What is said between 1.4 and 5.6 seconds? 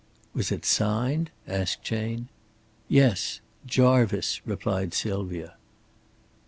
asked Chayne. "Yes. 'Jarvice,'" replied Sylvia.